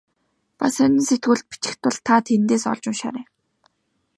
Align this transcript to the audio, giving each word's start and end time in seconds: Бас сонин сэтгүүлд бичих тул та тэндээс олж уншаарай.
Бас 0.59 0.73
сонин 0.77 1.03
сэтгүүлд 1.07 1.45
бичих 1.51 1.75
тул 1.81 1.97
та 2.05 2.15
тэндээс 2.27 2.63
олж 2.71 2.83
уншаарай. 2.89 3.25